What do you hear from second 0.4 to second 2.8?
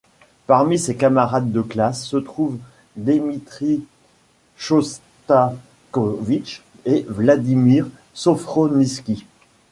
Parmi ses camarades de classe se trouvent